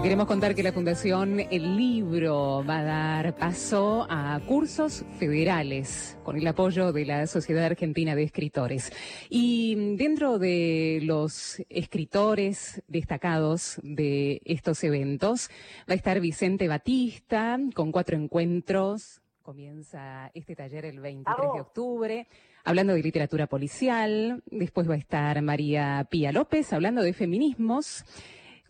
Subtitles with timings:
[0.00, 6.16] Te queremos contar que la Fundación El Libro va a dar paso a cursos federales
[6.22, 8.90] con el apoyo de la Sociedad Argentina de Escritores.
[9.28, 15.50] Y dentro de los escritores destacados de estos eventos
[15.80, 19.20] va a estar Vicente Batista con cuatro encuentros.
[19.42, 22.26] Comienza este taller el 23 de octubre
[22.64, 24.42] hablando de literatura policial.
[24.46, 28.06] Después va a estar María Pía López hablando de feminismos.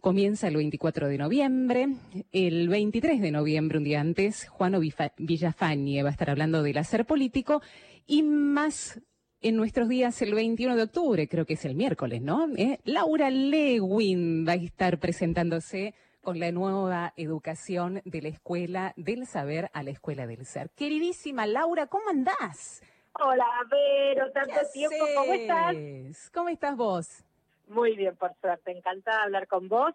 [0.01, 1.89] Comienza el 24 de noviembre.
[2.33, 7.05] El 23 de noviembre, un día antes, Juano Villafañe va a estar hablando del hacer
[7.05, 7.61] político
[8.07, 9.01] y más
[9.43, 12.49] en nuestros días, el 21 de octubre, creo que es el miércoles, ¿no?
[12.57, 19.27] Eh, Laura Lewin va a estar presentándose con la nueva educación de la escuela del
[19.27, 20.71] saber a la escuela del ser.
[20.71, 22.83] Queridísima Laura, ¿cómo andás?
[23.13, 26.30] Hola, Vero, tanto tiempo, ¿cómo estás?
[26.33, 27.24] ¿Cómo estás vos?
[27.71, 28.73] Muy bien, por suerte.
[28.73, 29.95] Encantada de hablar con vos.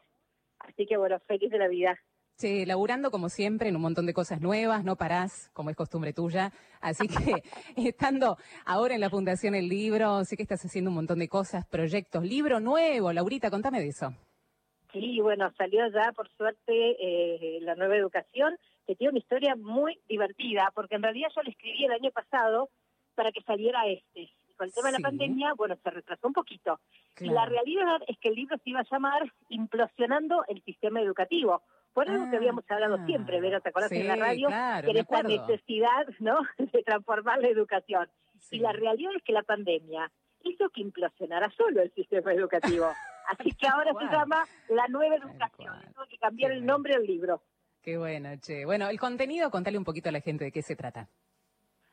[0.60, 2.00] Así que bueno, feliz de la vida.
[2.38, 6.14] Sí, laburando como siempre en un montón de cosas nuevas, no parás, como es costumbre
[6.14, 6.52] tuya.
[6.82, 7.44] Así que
[7.90, 11.66] estando ahora en la Fundación El Libro, sé que estás haciendo un montón de cosas,
[11.66, 13.12] proyectos, libro nuevo.
[13.12, 14.14] Laurita, contame de eso.
[14.94, 20.00] Sí, bueno, salió ya por suerte eh, la nueva educación, que tiene una historia muy
[20.08, 22.70] divertida, porque en realidad yo la escribí el año pasado
[23.16, 26.80] para que saliera este con el tema de la pandemia, bueno, se retrasó un poquito.
[27.20, 31.62] Y la realidad es que el libro se iba a llamar Implosionando el sistema educativo.
[31.94, 34.48] Por eso que habíamos hablado ah, siempre, Vero, ¿te acuerdas en la radio?
[34.48, 38.10] Claro, que esta necesidad, ¿no?, de transformar la educación.
[38.52, 40.12] Y la realidad es que la pandemia
[40.44, 42.88] hizo que implosionara solo el sistema educativo.
[43.28, 45.74] Así que ahora se llama La Nueva Educación.
[45.86, 47.42] Tengo que cambiar el nombre del libro.
[47.82, 48.66] Qué bueno, che.
[48.66, 51.08] Bueno, el contenido, contale un poquito a la gente de qué se trata.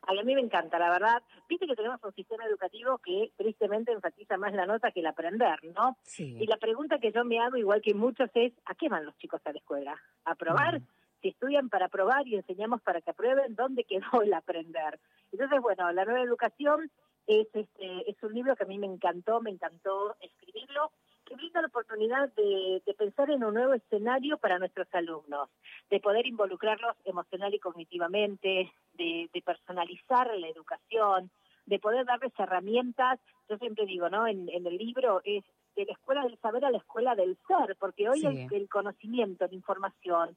[0.05, 1.23] A mí me encanta, la verdad.
[1.49, 5.63] Viste que tenemos un sistema educativo que tristemente enfatiza más la nota que el aprender,
[5.75, 5.97] ¿no?
[6.03, 6.37] Sí.
[6.41, 9.17] Y la pregunta que yo me hago, igual que muchos, es ¿a qué van los
[9.19, 9.97] chicos a la escuela?
[10.25, 10.81] ¿A probar?
[11.21, 14.99] Si estudian para probar y enseñamos para que aprueben, ¿dónde quedó el aprender?
[15.31, 16.91] Entonces, bueno, la nueva educación
[17.29, 20.91] es, este, es un libro que a mí me encantó, me encantó escribirlo
[21.25, 25.49] que brinda la oportunidad de, pensar en un nuevo escenario para nuestros alumnos,
[25.91, 31.31] de poder involucrarlos emocional y cognitivamente, de, personalizar la educación,
[31.67, 33.21] de poder darles herramientas.
[33.49, 34.27] Yo siempre digo, ¿no?
[34.27, 35.45] En, el libro es
[35.75, 39.55] de la escuela del saber a la escuela del ser, porque hoy el, conocimiento, la
[39.55, 40.37] información,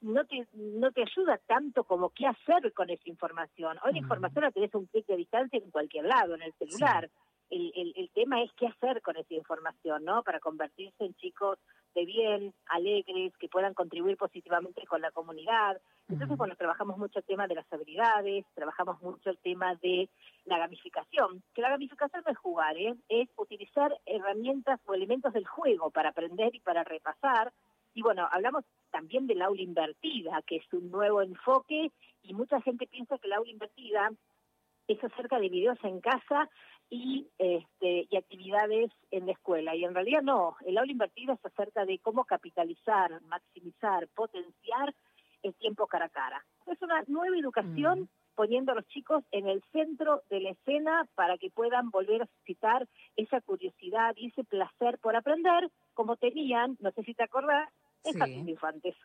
[0.00, 3.78] no te, no te ayuda tanto como qué hacer con esa información.
[3.84, 7.08] Hoy la información la tenés un clic de distancia en cualquier lado, en el celular
[7.52, 10.22] el, el, tema es qué hacer con esa información, ¿no?
[10.22, 11.58] Para convertirse en chicos
[11.94, 15.78] de bien, alegres, que puedan contribuir positivamente con la comunidad.
[16.08, 20.08] Entonces, bueno, trabajamos mucho el tema de las habilidades, trabajamos mucho el tema de
[20.46, 22.94] la gamificación, que la gamificación no es jugar, ¿eh?
[23.08, 27.52] es utilizar herramientas o elementos del juego para aprender y para repasar.
[27.94, 31.90] Y bueno, hablamos también del aula invertida, que es un nuevo enfoque,
[32.22, 34.10] y mucha gente piensa que la aula invertida
[34.88, 36.48] es acerca de videos en casa
[36.92, 39.74] y, este, y actividades en la escuela.
[39.74, 44.94] Y en realidad no, el aula invertida es acerca de cómo capitalizar, maximizar, potenciar
[45.42, 46.44] el tiempo cara a cara.
[46.66, 48.08] Es una nueva educación mm.
[48.34, 52.26] poniendo a los chicos en el centro de la escena para que puedan volver a
[52.26, 52.86] suscitar
[53.16, 57.70] esa curiosidad y ese placer por aprender como tenían, no sé si te acordás,
[58.04, 58.50] en sí.
[58.50, 58.96] infantes.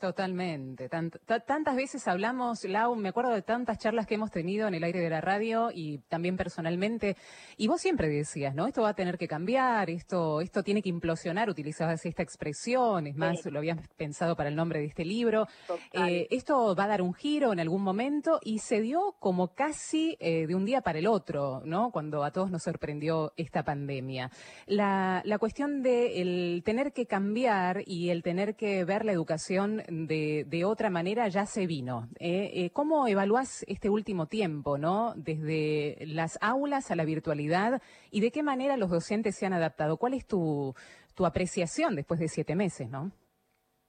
[0.00, 0.90] Totalmente.
[0.90, 5.00] tantas veces hablamos, Lau, me acuerdo de tantas charlas que hemos tenido en el aire
[5.00, 7.16] de la radio y también personalmente.
[7.56, 8.66] Y vos siempre decías, ¿no?
[8.66, 13.16] Esto va a tener que cambiar, esto, esto tiene que implosionar, utilizabas esta expresión, es
[13.16, 15.48] más, lo habías pensado para el nombre de este libro.
[15.94, 20.18] Eh, esto va a dar un giro en algún momento y se dio como casi
[20.20, 21.90] eh, de un día para el otro, ¿no?
[21.90, 24.30] Cuando a todos nos sorprendió esta pandemia.
[24.66, 29.85] La, la cuestión de el tener que cambiar y el tener que ver la educación
[29.88, 32.08] de, de otra manera ya se vino.
[32.18, 32.50] ¿eh?
[32.54, 35.14] eh, ¿Cómo evalúas este último tiempo, no?
[35.16, 39.96] Desde las aulas a la virtualidad y de qué manera los docentes se han adaptado.
[39.96, 40.74] ¿Cuál es tu,
[41.14, 43.12] tu apreciación después de siete meses, no?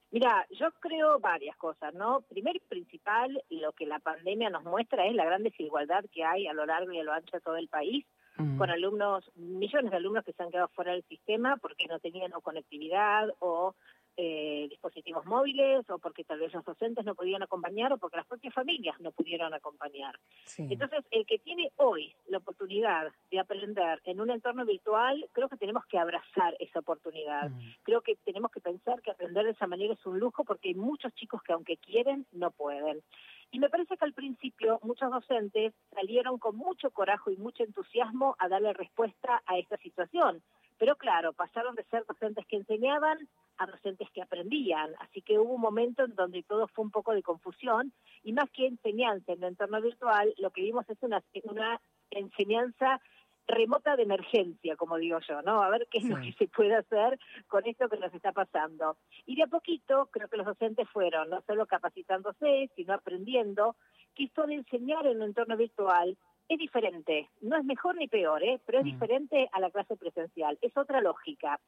[0.09, 2.21] Mira, yo creo varias cosas, ¿no?
[2.21, 6.47] Primero y principal, lo que la pandemia nos muestra es la gran desigualdad que hay
[6.47, 8.05] a lo largo y a lo ancho de todo el país,
[8.37, 8.57] mm.
[8.57, 12.33] con alumnos, millones de alumnos que se han quedado fuera del sistema porque no tenían
[12.33, 13.75] o conectividad o
[14.19, 18.25] eh, dispositivos móviles o porque tal vez los docentes no podían acompañar o porque las
[18.25, 20.19] propias familias no pudieron acompañar.
[20.57, 25.57] Entonces, el que tiene hoy la oportunidad de aprender en un entorno virtual, creo que
[25.57, 27.51] tenemos que abrazar esa oportunidad.
[27.51, 27.59] Mm.
[27.83, 30.75] Creo que tenemos que pensar que aprender de esa manera es un lujo porque hay
[30.75, 33.03] muchos chicos que aunque quieren, no pueden.
[33.51, 38.35] Y me parece que al principio muchos docentes salieron con mucho coraje y mucho entusiasmo
[38.39, 40.41] a darle respuesta a esta situación.
[40.77, 44.93] Pero claro, pasaron de ser docentes que enseñaban a docentes que aprendían.
[44.99, 47.93] Así que hubo un momento en donde todo fue un poco de confusión
[48.23, 51.81] y más que enseñanza en el entorno virtual, lo que vimos es una, una
[52.11, 53.01] enseñanza
[53.47, 55.63] remota de emergencia, como digo yo, ¿no?
[55.63, 57.17] A ver qué es lo que se puede hacer
[57.47, 58.97] con esto que nos está pasando.
[59.25, 63.77] Y de a poquito, creo que los docentes fueron no solo capacitándose, sino aprendiendo
[64.15, 66.17] que esto de enseñar en un entorno virtual
[66.49, 68.59] es diferente, no es mejor ni peor, ¿eh?
[68.65, 68.91] pero es mm.
[68.91, 71.59] diferente a la clase presencial, es otra lógica.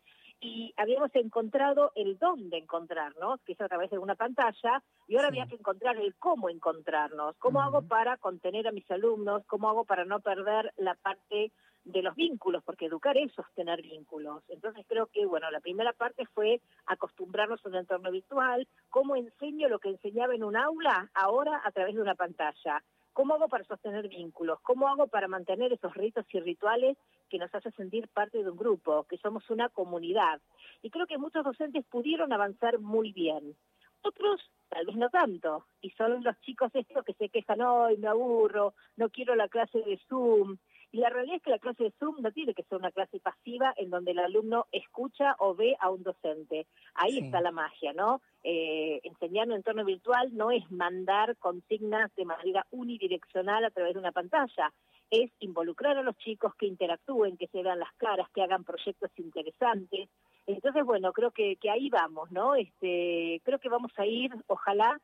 [0.41, 5.27] Y habíamos encontrado el dónde encontrarnos, que es a través de una pantalla, y ahora
[5.27, 9.83] había que encontrar el cómo encontrarnos, cómo hago para contener a mis alumnos, cómo hago
[9.83, 11.51] para no perder la parte
[11.83, 14.43] de los vínculos, porque educar es sostener vínculos.
[14.47, 19.67] Entonces creo que, bueno, la primera parte fue acostumbrarnos a un entorno virtual, cómo enseño
[19.67, 22.83] lo que enseñaba en un aula ahora a través de una pantalla.
[23.19, 24.61] ¿Cómo hago para sostener vínculos?
[24.61, 26.95] ¿Cómo hago para mantener esos ritos y rituales
[27.29, 30.39] que nos hacen sentir parte de un grupo, que somos una comunidad?
[30.81, 33.57] Y creo que muchos docentes pudieron avanzar muy bien.
[34.03, 34.39] Otros
[34.69, 38.73] tal vez no tanto, y son los chicos estos que se quejan, hoy me aburro,
[38.95, 40.55] no quiero la clase de Zoom,
[40.91, 43.19] y la realidad es que la clase de Zoom no tiene que ser una clase
[43.19, 46.65] pasiva en donde el alumno escucha o ve a un docente.
[46.95, 48.21] Ahí está la magia, ¿no?
[48.43, 53.93] Eh, enseñar en un entorno virtual no es mandar consignas de manera unidireccional a través
[53.93, 54.73] de una pantalla,
[55.11, 59.11] es involucrar a los chicos que interactúen, que se vean las caras, que hagan proyectos
[59.17, 60.09] interesantes.
[60.47, 62.55] Entonces, bueno, creo que, que ahí vamos, ¿no?
[62.55, 64.99] Este, creo que vamos a ir, ojalá,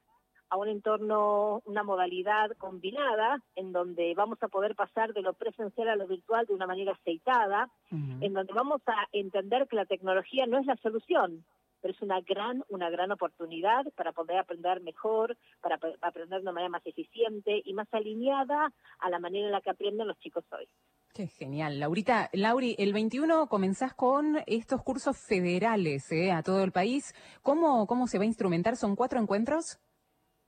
[0.49, 5.89] a un entorno, una modalidad combinada, en donde vamos a poder pasar de lo presencial
[5.89, 10.45] a lo virtual de una manera aceitada, en donde vamos a entender que la tecnología
[10.45, 11.45] no es la solución,
[11.81, 16.51] pero es una gran, una gran oportunidad para poder aprender mejor, para aprender de una
[16.51, 20.43] manera más eficiente y más alineada a la manera en la que aprenden los chicos
[20.51, 20.67] hoy.
[21.13, 21.79] Qué genial.
[21.79, 26.31] Laurita, Lauri, el 21 comenzás con estos cursos federales ¿eh?
[26.31, 27.13] a todo el país.
[27.41, 28.75] ¿Cómo, ¿Cómo se va a instrumentar?
[28.75, 29.79] ¿Son cuatro encuentros?